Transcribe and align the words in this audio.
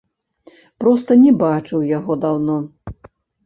Проста 0.83 1.11
не 1.25 1.33
бачыў 1.43 1.87
яго 1.97 2.21
даўно. 2.27 2.59